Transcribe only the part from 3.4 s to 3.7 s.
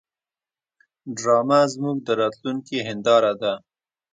ده